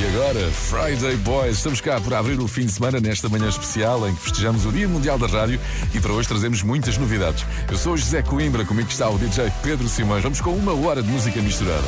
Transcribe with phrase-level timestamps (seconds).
[0.00, 1.58] E agora, Friday Boys.
[1.58, 4.72] Estamos cá por abrir o fim de semana nesta manhã especial em que festejamos o
[4.72, 5.60] Dia Mundial da Rádio
[5.92, 7.44] e para hoje trazemos muitas novidades.
[7.70, 10.22] Eu sou José Coimbra, comigo está o DJ Pedro Simões.
[10.22, 11.84] Vamos com uma hora de música misturada.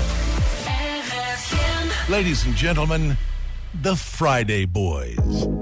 [2.10, 3.16] Ladies and gentlemen,
[3.82, 5.61] The Friday Boys.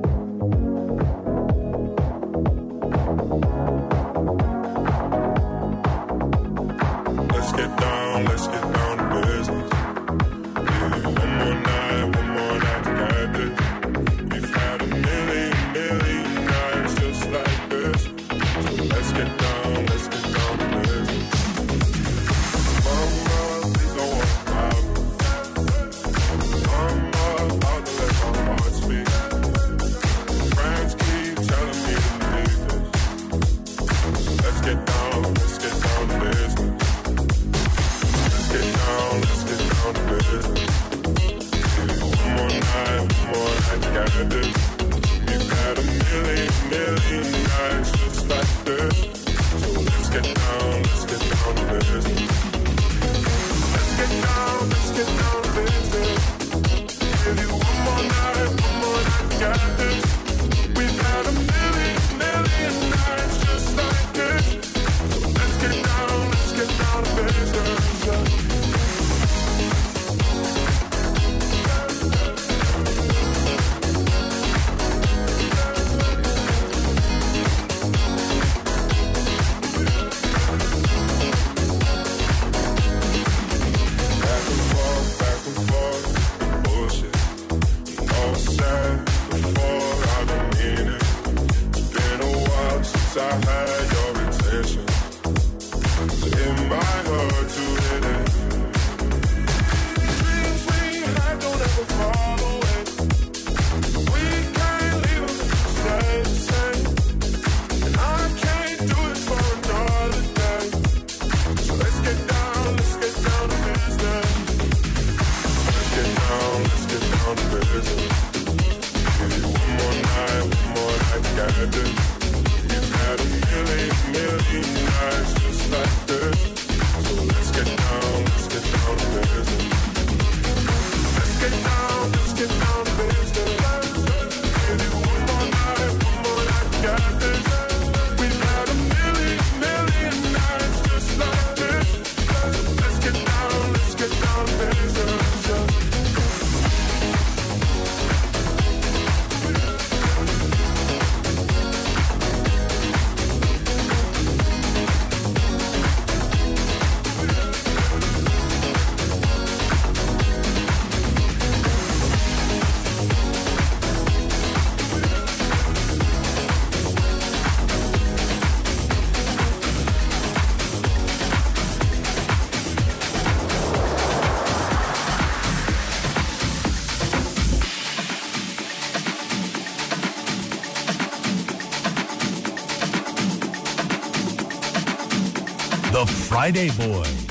[186.40, 187.26] Friday Boys.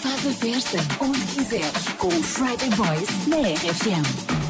[0.00, 4.45] Faz a festa onde quiseres com o Friday Boys na RFM.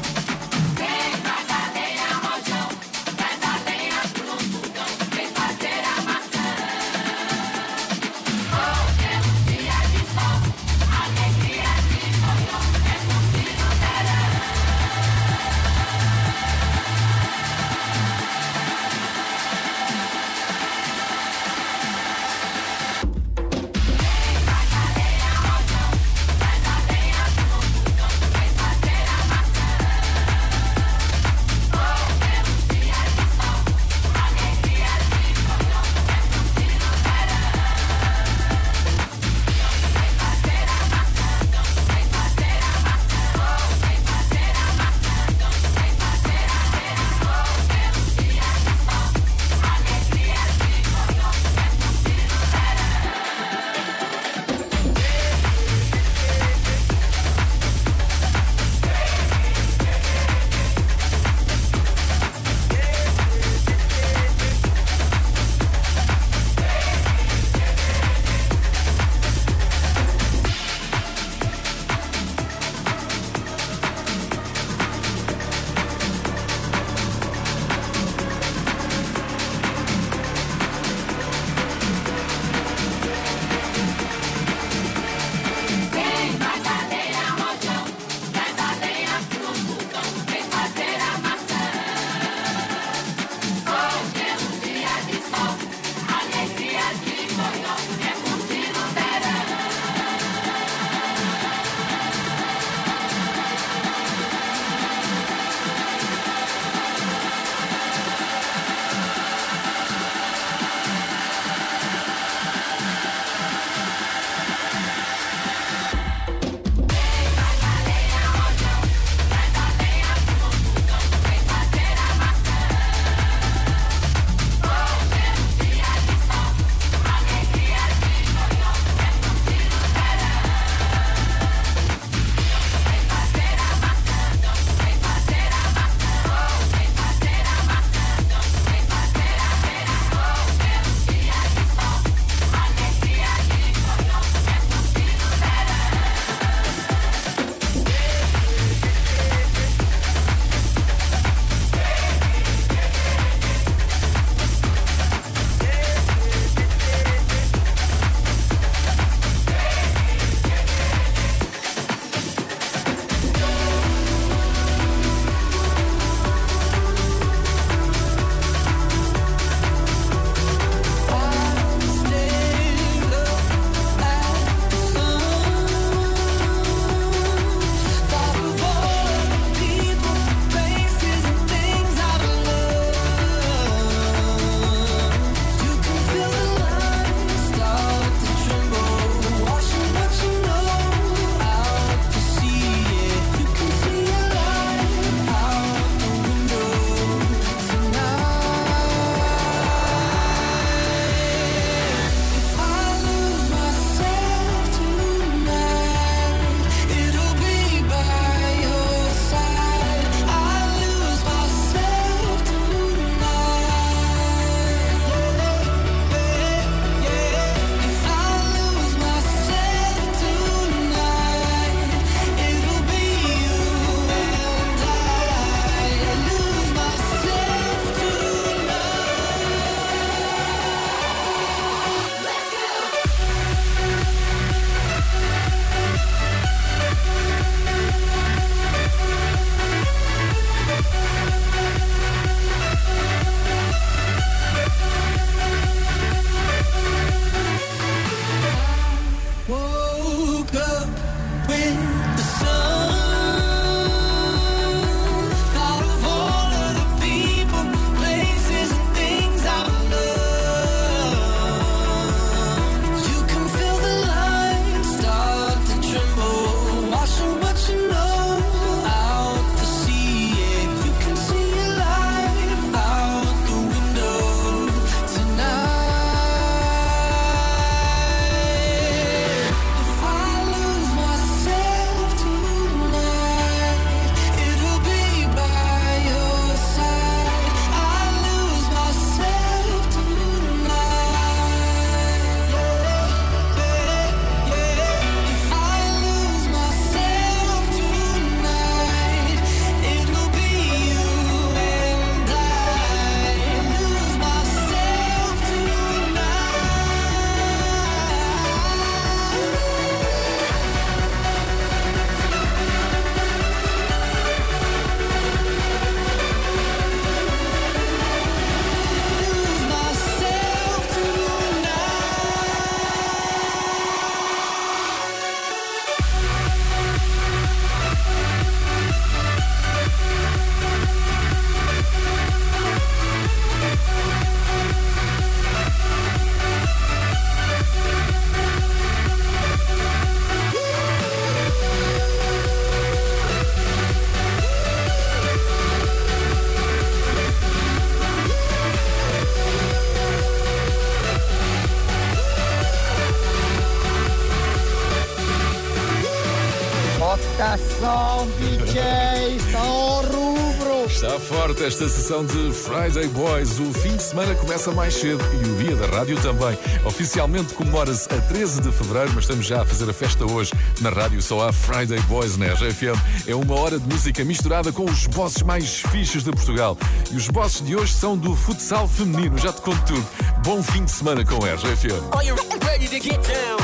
[362.07, 363.59] edição de Friday Boys.
[363.59, 366.57] O fim de semana começa mais cedo e o dia da rádio também.
[366.85, 370.53] Oficialmente comemora-se a 13 de fevereiro, mas estamos já a fazer a festa hoje.
[370.79, 372.53] Na rádio só há Friday Boys na né?
[372.53, 373.27] RFM.
[373.27, 376.77] É uma hora de música misturada com os bosses mais fixos de Portugal.
[377.11, 379.37] E os bosses de hoje são do futsal feminino.
[379.37, 380.07] Já te conto tudo.
[380.45, 382.15] Bom fim de semana com a RFM.
[382.15, 382.35] Are you
[382.65, 383.56] ready to get down?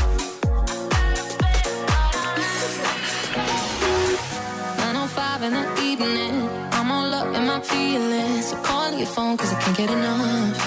[9.13, 10.57] phone cause I can't get enough.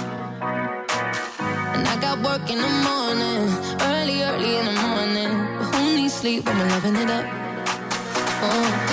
[1.75, 3.43] And I got work in the morning,
[3.91, 5.33] early, early in the morning.
[5.59, 7.27] But who needs sleep when we're loving it up?
[8.43, 8.86] Oh.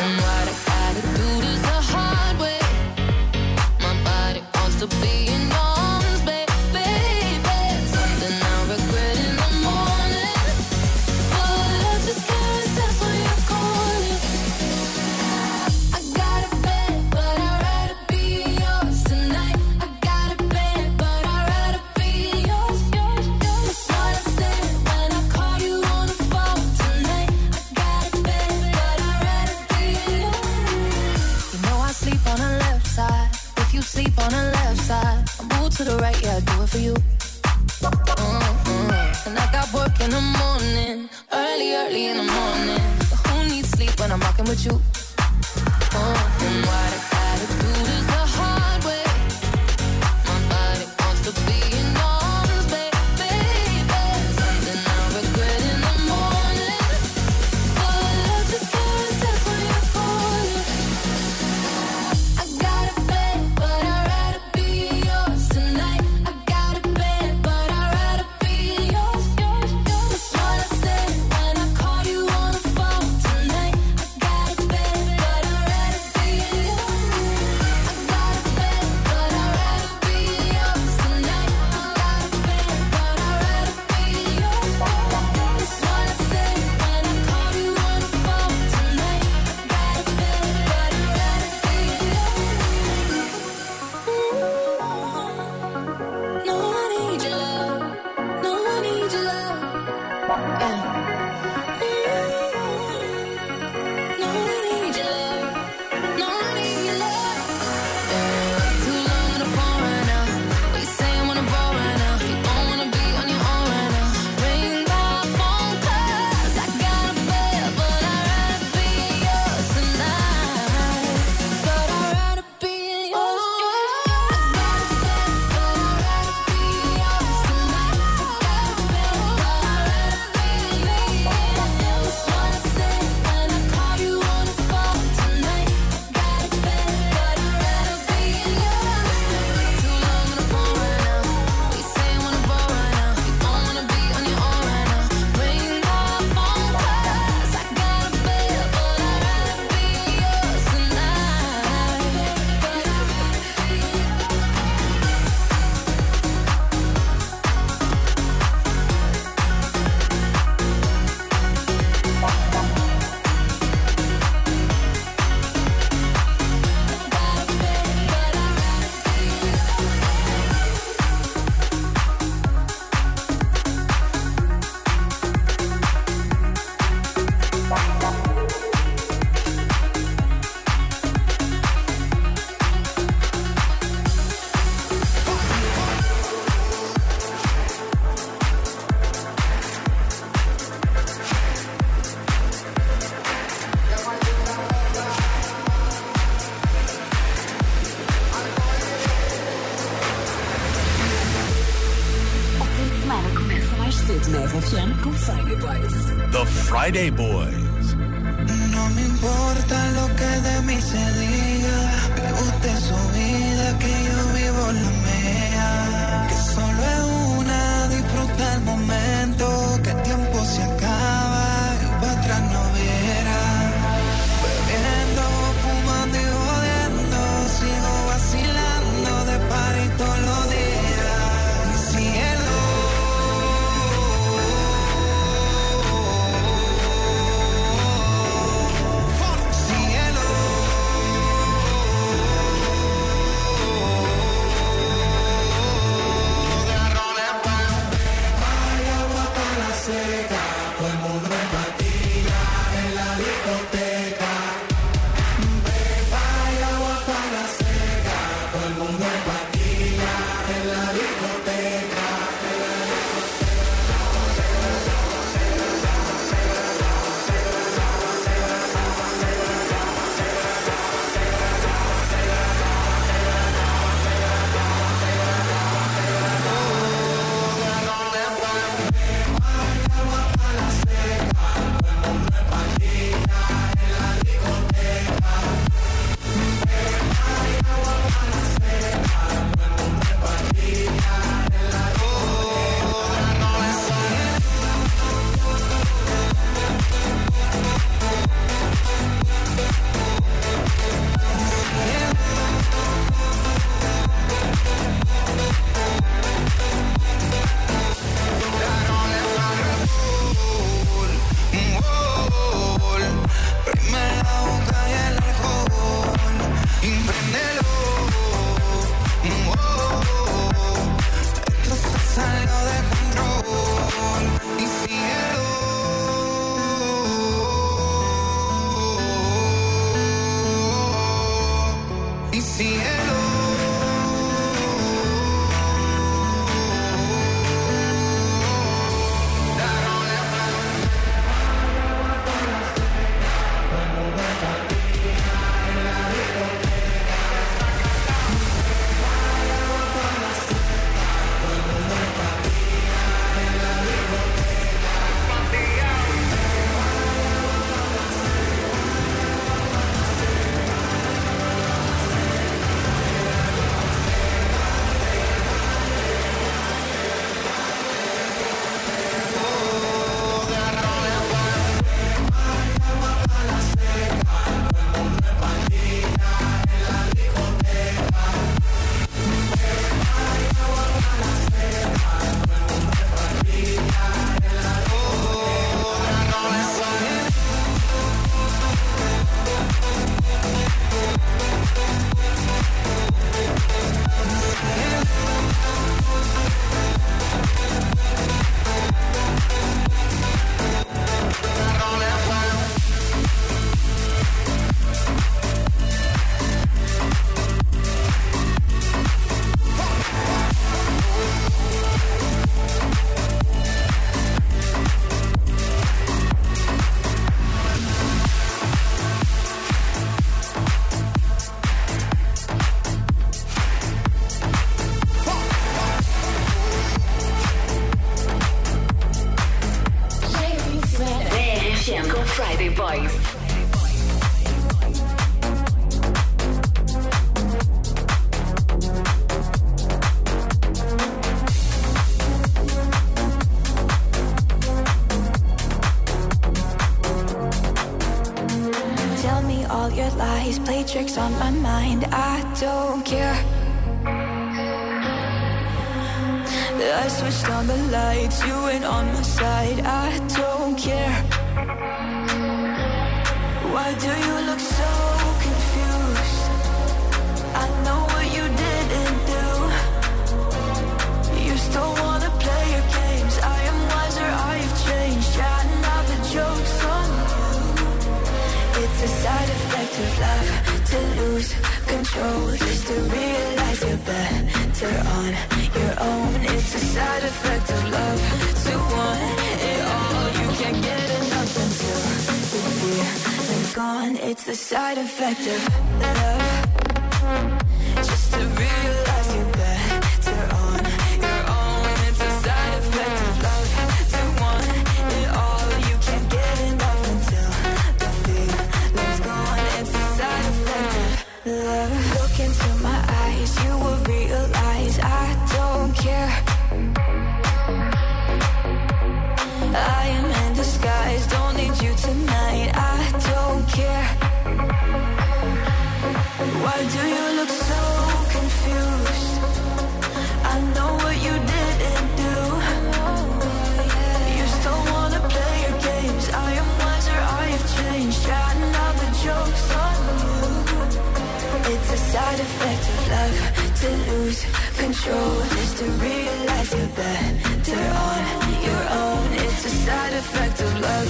[545.04, 548.22] control is to realize you're better on
[548.64, 549.34] your own.
[549.34, 551.08] It's a side effect of love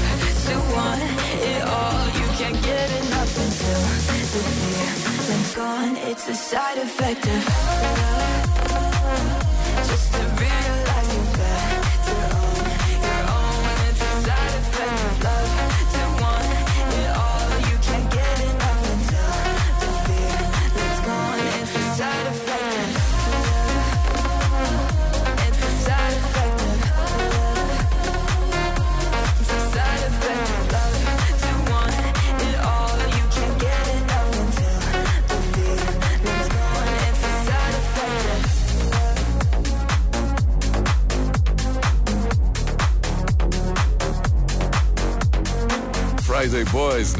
[0.47, 2.05] to want it all.
[2.19, 3.81] You can't get enough until
[4.33, 5.95] the fear has gone.
[6.09, 7.47] It's a side effect of.
[7.47, 7.92] love.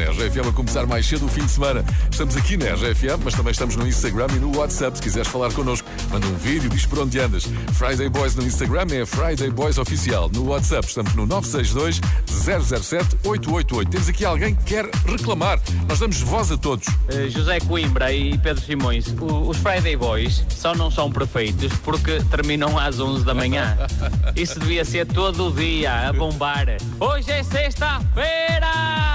[0.04, 1.84] na RGFM a começar mais cedo o fim de semana.
[2.12, 4.98] Estamos aqui na RGFM, mas também estamos no Instagram e no WhatsApp.
[4.98, 7.46] Se quiseres falar connosco, manda um vídeo, diz por onde andas.
[7.74, 10.30] Friday Boys no Instagram é Friday Boys Oficial.
[10.34, 13.90] No WhatsApp estamos no 962 007 888.
[13.90, 15.60] Temos aqui alguém que quer reclamar.
[15.88, 16.88] Nós damos voz a todos.
[16.88, 22.22] Uh, José Coimbra e Pedro Simões, o, os Friday Boys só não são perfeitos porque
[22.30, 23.78] terminam às 11 da manhã.
[24.36, 26.66] Isso devia ser todo o dia a bombar.
[27.00, 28.68] Hoje é sexta-feira!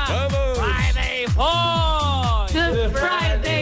[0.08, 0.37] Vamos!
[1.38, 3.57] On to Friday.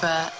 [0.00, 0.35] But.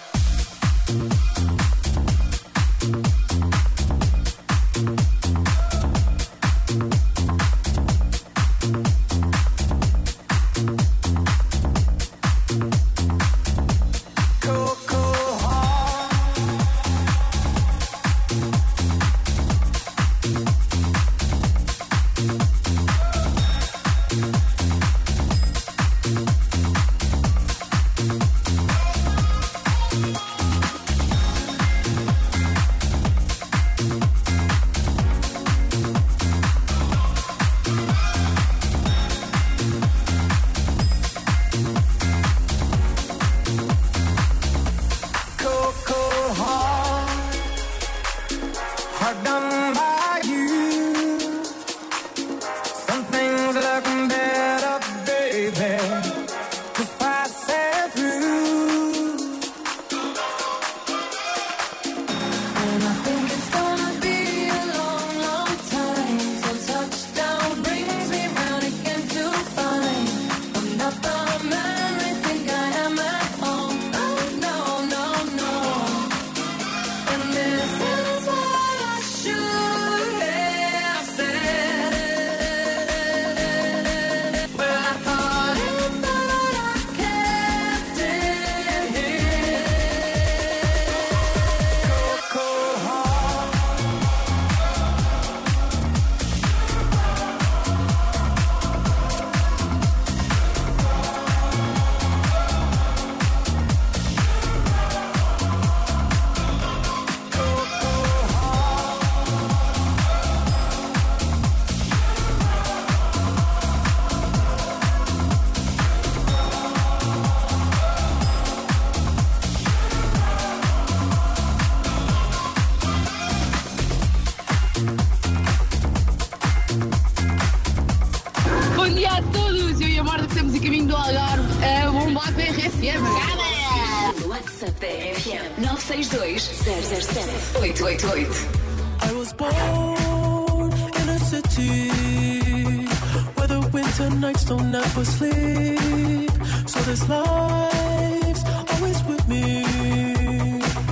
[146.96, 149.62] this life's always with me.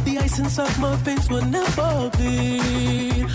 [0.04, 3.26] The ice inside my face will never bleed.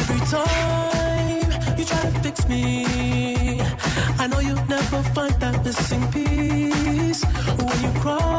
[0.00, 3.60] Every time you try to fix me.
[4.18, 8.37] I know you'll never find that missing piece when you cry.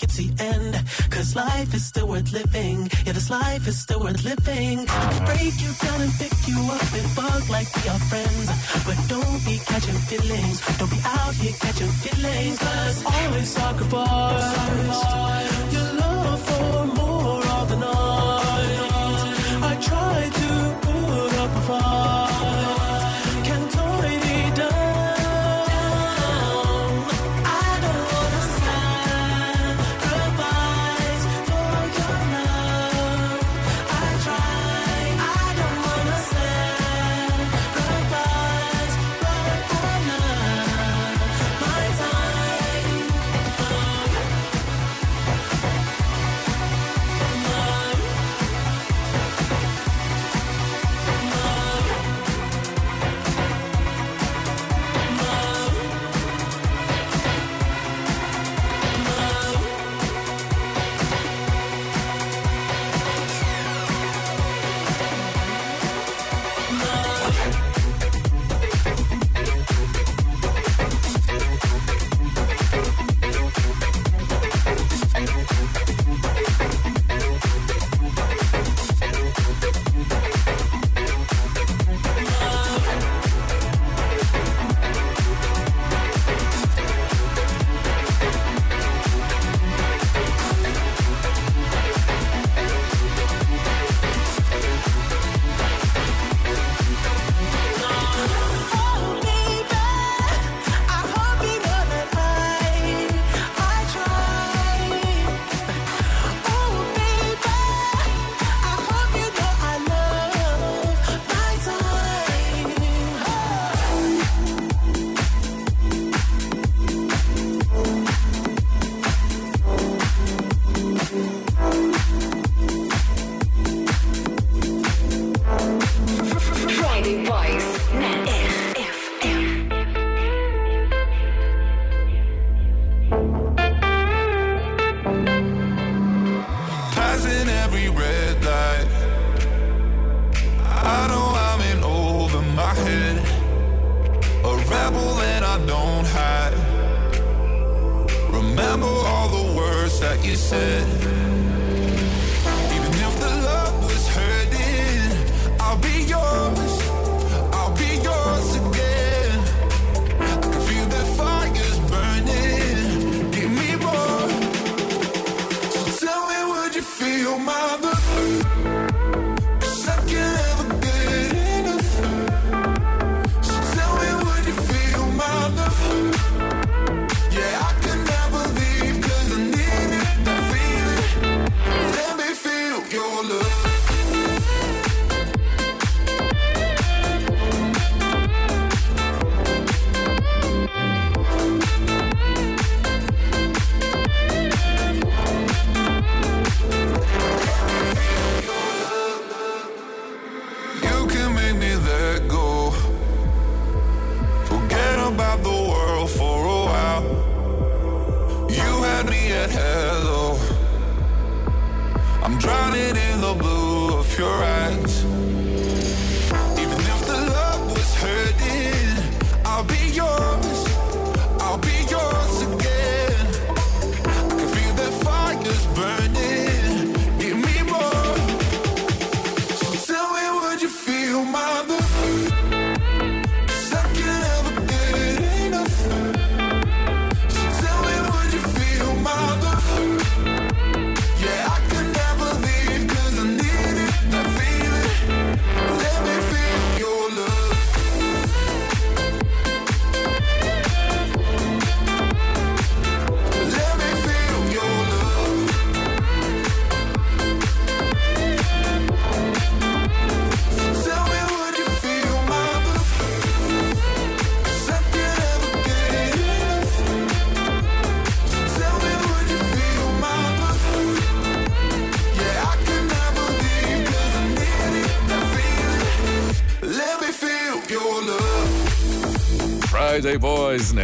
[0.00, 0.74] like it's the end.
[1.10, 2.88] Cause life is still worth living.
[3.04, 4.86] Yeah, this life is still worth living.
[4.88, 8.48] I break you down and pick you up and fuck like we are friends.
[8.86, 10.60] But don't be catching feelings.
[10.78, 12.58] Don't be out here catching feelings.
[12.58, 14.54] Cause always sacrifice.
[14.56, 15.72] sacrifice.
[15.72, 18.78] Your love for more of the night.
[19.62, 20.48] I try to
[20.86, 22.09] put up a fight.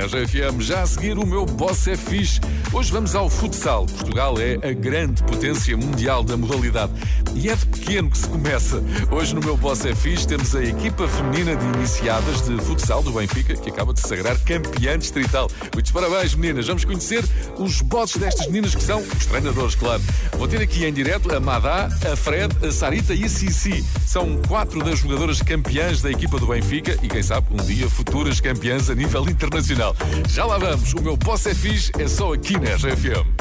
[0.08, 0.60] Já GFM.
[0.60, 2.40] Já a seguir, o meu boss é fixe.
[2.72, 3.86] Hoje vamos ao futsal.
[3.86, 6.92] Portugal é a grande potência mundial da modalidade.
[7.34, 8.82] E é de pequeno que se começa.
[9.10, 13.12] Hoje, no meu boss é fixe, temos a equipa feminina de iniciadas de futsal do
[13.12, 15.50] Benfica, que acaba de se sagrar campeã distrital.
[15.74, 16.66] Muitos parabéns, meninas.
[16.66, 17.24] Vamos conhecer
[17.58, 20.02] os bosses destas meninas, que são os treinadores, claro.
[20.38, 23.84] Vou ter aqui em direto a Madá, a Fred, a Sarita e a Sissi
[24.16, 28.40] são quatro das jogadoras campeãs da equipa do Benfica e, quem sabe, um dia futuras
[28.40, 29.94] campeãs a nível internacional.
[30.26, 33.35] Já lá vamos, o meu Boss é Fiz é só aqui na RFM.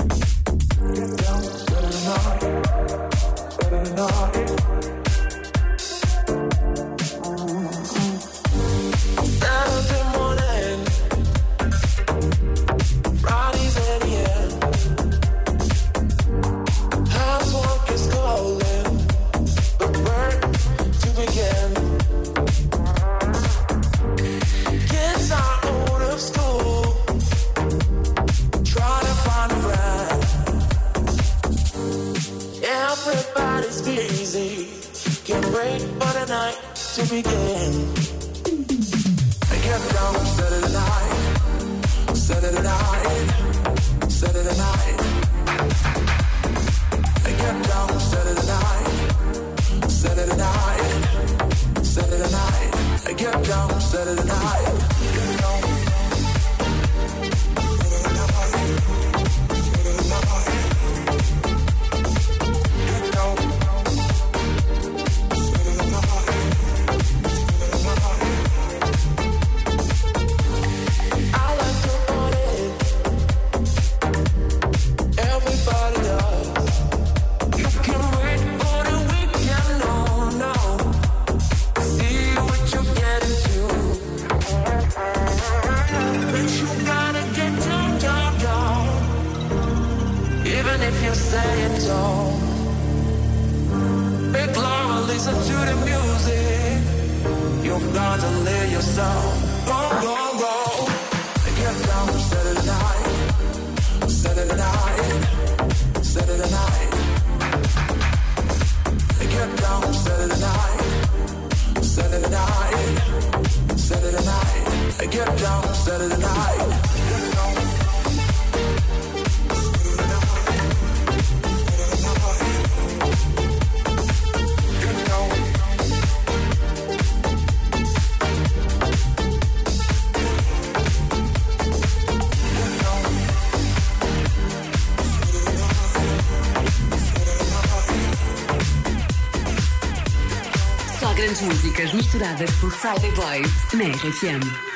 [142.16, 144.75] Misturadas por Friday Boys na RFM.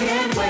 [0.00, 0.49] Can't wait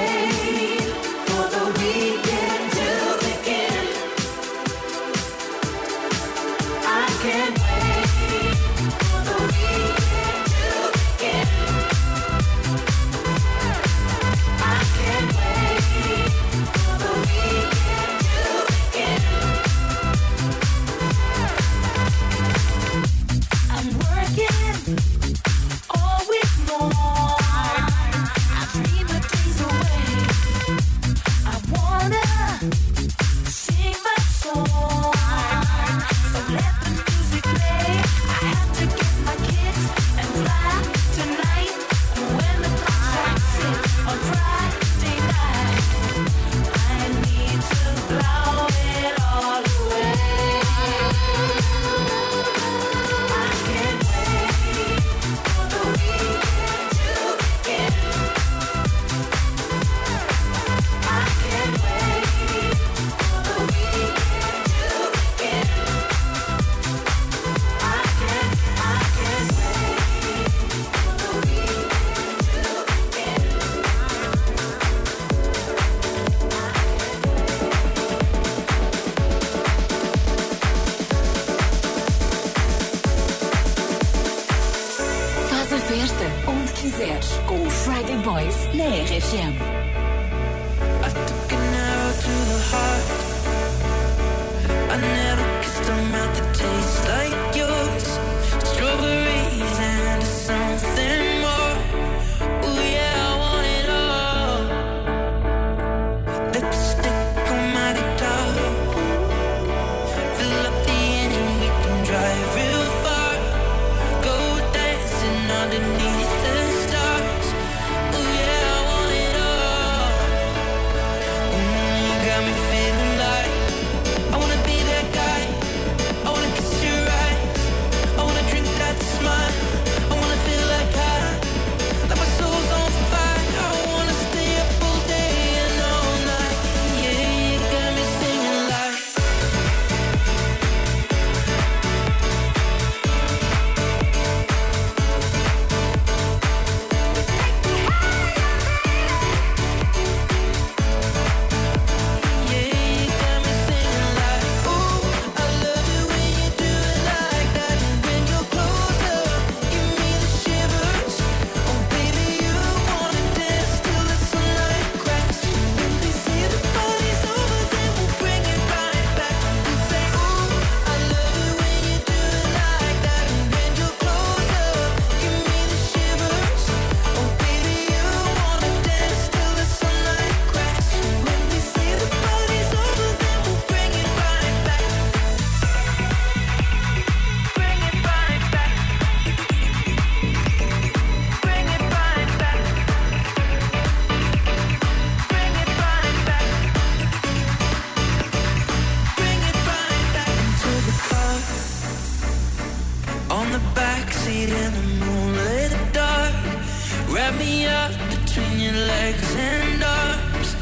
[207.39, 210.55] me up between your legs and arms.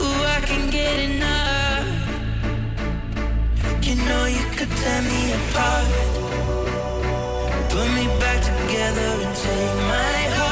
[0.00, 1.86] Ooh, I can get enough.
[3.86, 5.88] You know you could tear me apart.
[7.70, 10.45] Put me back together and take my heart.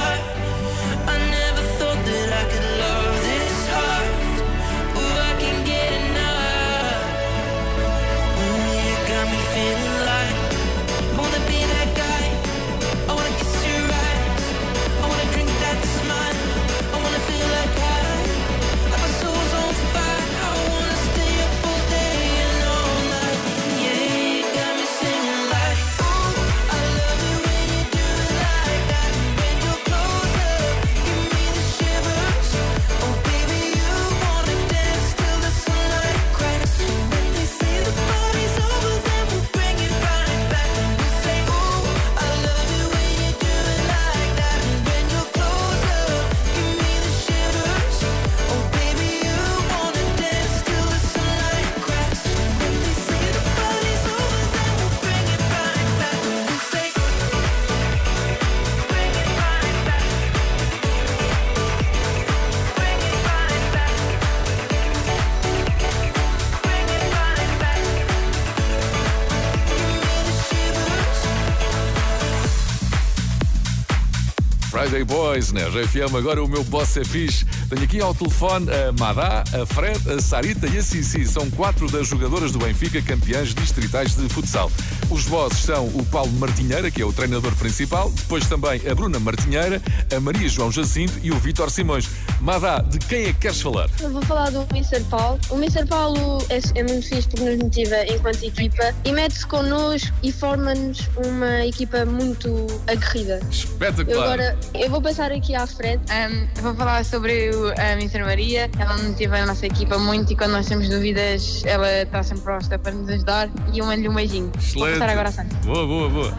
[75.55, 75.69] Né?
[75.69, 77.45] RFM, agora o meu boss é fixe.
[77.71, 81.25] Tenho aqui ao telefone a Madá, a Fred, a Sarita e a Cici.
[81.25, 84.71] São quatro das jogadoras do Benfica, campeãs distritais de futsal.
[85.15, 89.21] Os bosses são o Paulo Martinheira, que é o treinador principal, depois também a Bruna
[89.21, 89.81] Martinheira,
[90.13, 92.11] a Maria João Jacinto e o Vítor Simões.
[92.41, 93.89] Madá, de quem é que queres falar?
[94.01, 95.05] Eu vou falar do Mr.
[95.05, 95.39] Paulo.
[95.51, 95.87] O Mr.
[95.87, 101.09] Paulo é, é muito fixe porque nos motiva enquanto equipa e mete-se connosco e forma-nos
[101.25, 103.39] uma equipa muito aguerrida.
[103.49, 104.11] Espetacular.
[104.11, 106.03] Eu agora eu vou passar aqui à Fred.
[106.11, 108.25] Um, vou falar sobre o, a Mr.
[108.25, 108.69] Maria.
[108.77, 112.77] Ela motiva a nossa equipa muito e quando nós temos dúvidas, ela está sempre pronta
[112.81, 113.49] para nos ajudar.
[113.73, 114.51] E eu mando-lhe um beijinho.
[114.59, 115.04] Excelente.
[115.05, 115.59] Passar agora a Sandra.
[115.65, 116.35] Boa, boa, boa.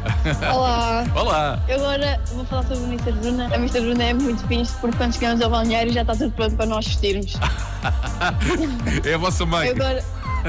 [0.53, 1.05] Olá.
[1.15, 1.63] Olá.
[1.67, 3.11] Eu agora vou falar sobre o Mr.
[3.13, 3.45] Bruna.
[3.47, 3.81] A Mr.
[3.81, 6.87] Bruna é muito fixe porque quando chegamos ao balneário já está tudo pronto para nós
[6.87, 7.33] vestirmos.
[9.03, 9.67] É a vossa mãe.
[9.67, 10.03] Eu agora.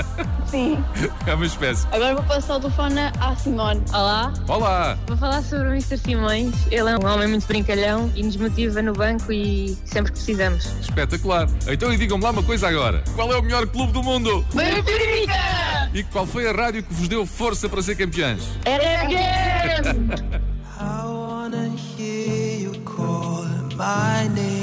[0.47, 0.82] Sim.
[1.26, 1.86] É uma espécie.
[1.92, 3.82] Agora vou passar o telefone à Simone.
[3.90, 4.32] Olá.
[4.49, 4.99] Olá.
[5.07, 5.99] Vou falar sobre o Mr.
[5.99, 6.55] Simões.
[6.70, 10.64] Ele é um homem muito brincalhão e nos motiva no banco e sempre que precisamos.
[10.80, 11.49] Espetacular.
[11.68, 13.03] Então e digam-me lá uma coisa agora.
[13.14, 14.44] Qual é o melhor clube do mundo?
[14.55, 15.90] Benfica!
[15.94, 18.42] E qual foi a rádio que vos deu força para ser campeões?
[18.66, 20.11] Again!
[20.78, 23.44] I wanna hear you call
[23.76, 24.56] my name.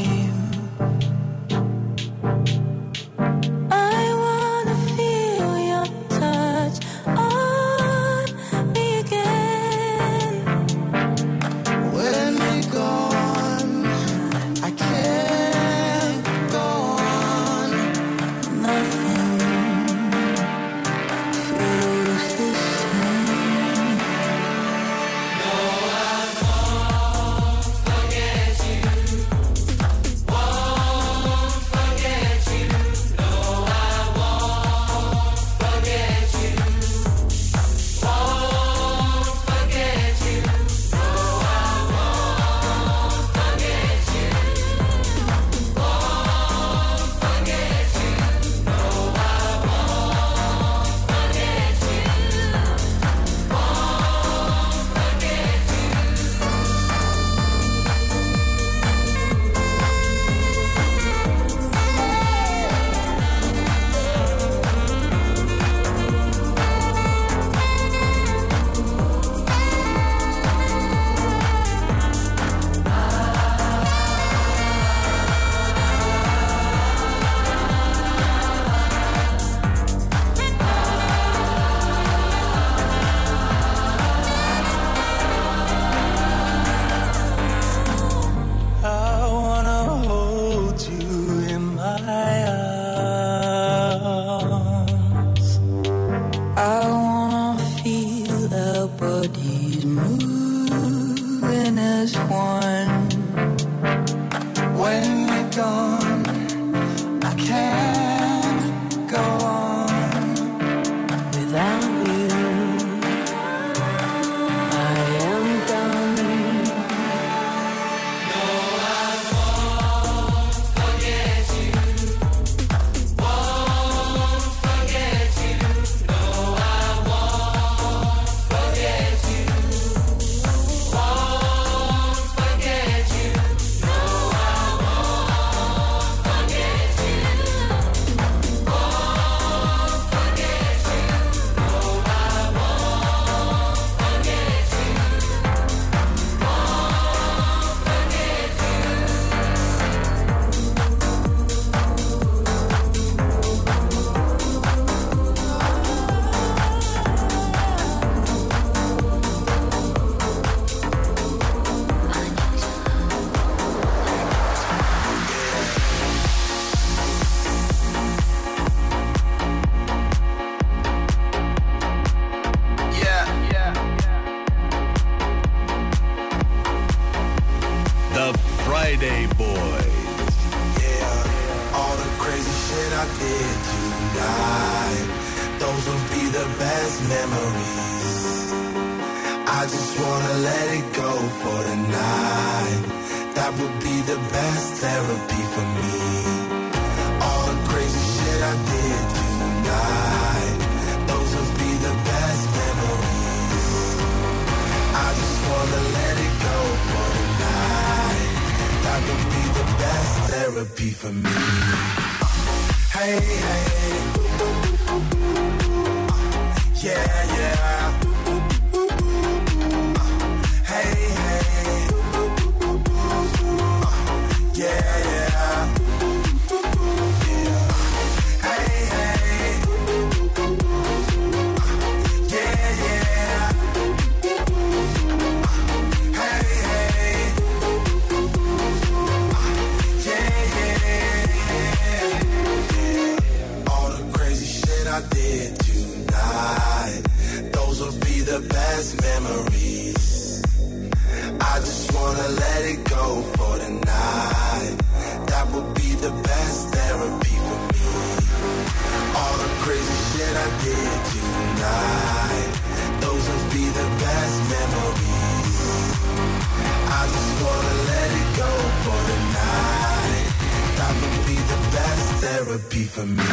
[272.70, 273.24] be for me.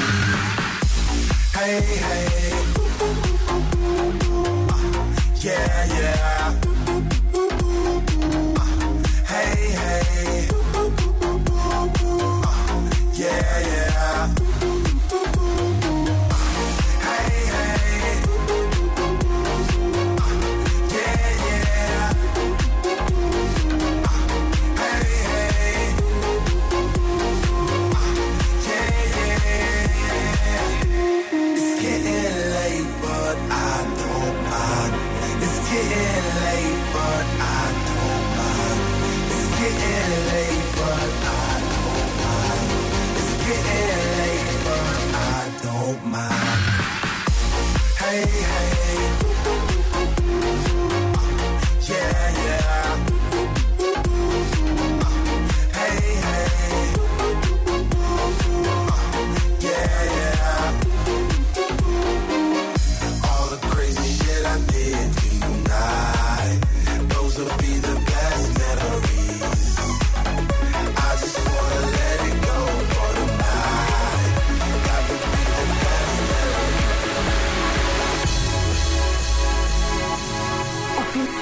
[1.52, 2.52] Hey, hey.
[4.70, 5.04] Uh,
[5.42, 6.79] yeah, yeah.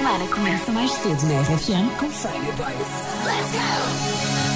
[0.09, 2.87] semana começa mais cedo na RFM com Friday Boys.
[3.25, 4.48] Let's go!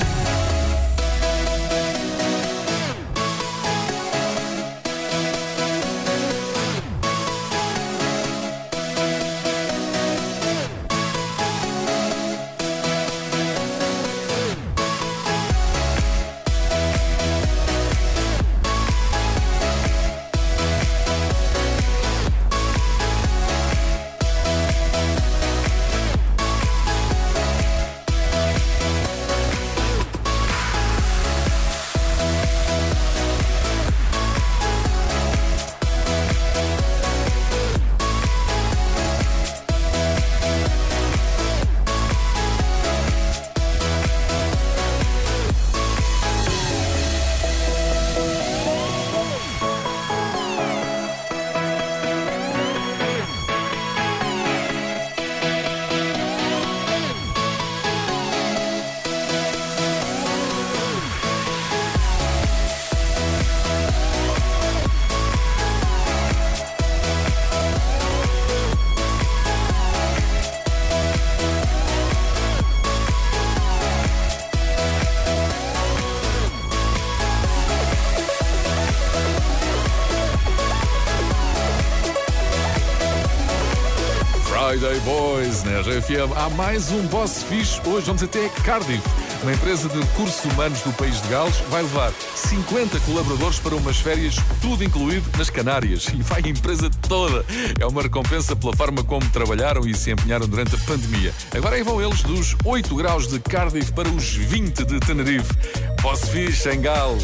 [86.03, 86.35] FM.
[86.35, 87.81] Há mais um Boss Fish.
[87.85, 89.01] Hoje vamos até Cardiff.
[89.41, 93.97] Uma empresa de recursos humanos do país de Gales vai levar 50 colaboradores para umas
[93.97, 96.07] férias, tudo incluído nas Canárias.
[96.13, 97.45] E vai a empresa toda.
[97.79, 101.33] É uma recompensa pela forma como trabalharam e se empenharam durante a pandemia.
[101.55, 105.53] Agora aí vão eles dos 8 graus de Cardiff para os 20 de Tenerife.
[106.01, 107.23] Boss Fish em Gales.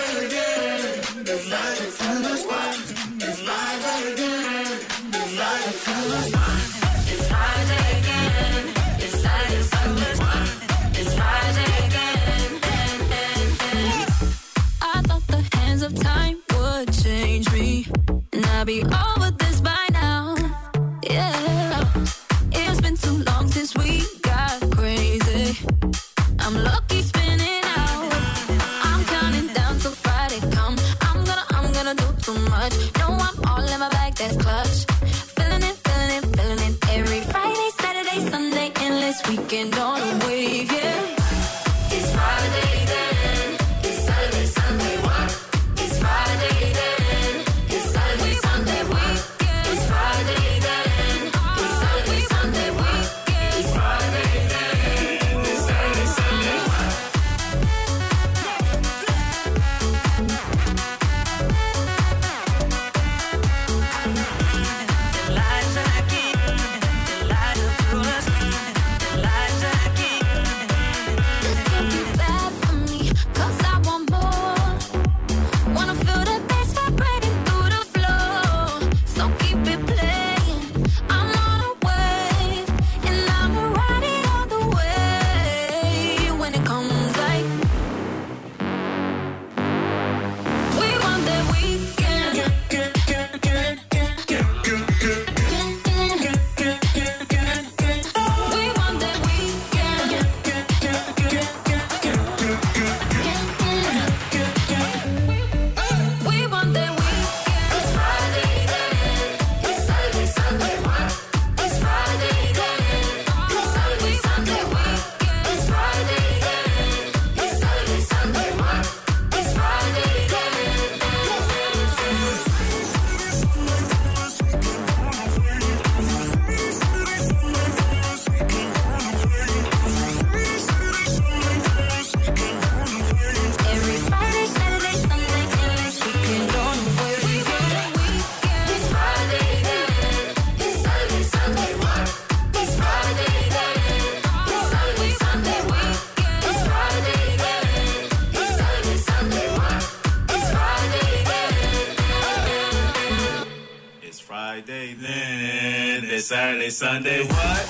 [156.81, 157.69] Sunday what?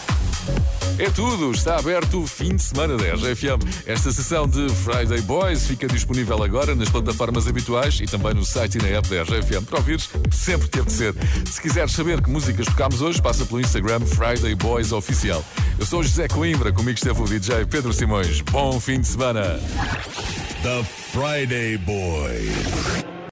[0.97, 3.59] É tudo, está aberto o fim de semana da RGFM.
[3.85, 8.75] Esta sessão de Friday Boys fica disponível agora nas plataformas habituais e também no site
[8.75, 9.65] e na app da RGFM.
[9.65, 11.13] para ouvires sempre de ser.
[11.45, 15.43] Se quiseres saber que músicas tocámos hoje, passa pelo Instagram Friday Boys Oficial.
[15.77, 18.39] Eu sou José Coimbra, comigo esteve o DJ Pedro Simões.
[18.39, 19.59] Bom fim de semana.
[20.63, 23.00] The Friday Boys.